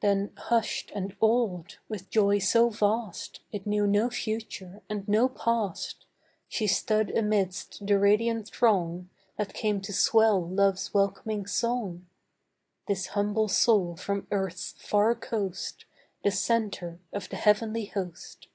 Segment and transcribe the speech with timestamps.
[0.00, 6.04] Then hushed and awed, with joy so vast It knew no future and no past,
[6.48, 9.08] She stood amidst the radiant throng
[9.38, 12.06] That came to swell love's welcoming song—
[12.88, 15.86] This humble soul from earth's far coast
[16.24, 18.48] The centre of the heavenly host.